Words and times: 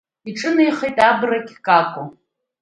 Иҿынеихеит 0.29 0.97
Абрагь-Како. 1.09 2.03